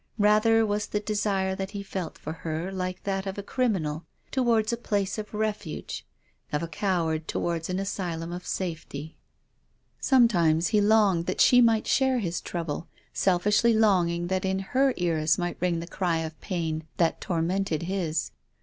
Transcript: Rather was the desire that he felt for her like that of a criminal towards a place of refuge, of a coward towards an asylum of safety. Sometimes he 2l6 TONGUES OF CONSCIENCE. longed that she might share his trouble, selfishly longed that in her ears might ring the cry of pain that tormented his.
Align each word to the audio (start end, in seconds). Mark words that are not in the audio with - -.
Rather 0.17 0.65
was 0.65 0.87
the 0.87 0.99
desire 0.99 1.53
that 1.53 1.69
he 1.77 1.83
felt 1.83 2.17
for 2.17 2.33
her 2.33 2.71
like 2.71 3.03
that 3.03 3.27
of 3.27 3.37
a 3.37 3.43
criminal 3.43 4.03
towards 4.31 4.73
a 4.73 4.75
place 4.75 5.19
of 5.19 5.31
refuge, 5.31 6.07
of 6.51 6.63
a 6.63 6.67
coward 6.67 7.27
towards 7.27 7.69
an 7.69 7.77
asylum 7.77 8.31
of 8.31 8.43
safety. 8.43 9.15
Sometimes 9.99 10.69
he 10.69 10.79
2l6 10.79 10.81
TONGUES 10.81 10.85
OF 10.85 10.89
CONSCIENCE. 10.89 10.89
longed 10.89 11.25
that 11.27 11.41
she 11.41 11.61
might 11.61 11.85
share 11.87 12.17
his 12.17 12.41
trouble, 12.41 12.87
selfishly 13.13 13.73
longed 13.75 14.29
that 14.29 14.43
in 14.43 14.59
her 14.73 14.95
ears 14.97 15.37
might 15.37 15.61
ring 15.61 15.79
the 15.79 15.85
cry 15.85 16.17
of 16.21 16.41
pain 16.41 16.87
that 16.97 17.21
tormented 17.21 17.83
his. 17.83 18.31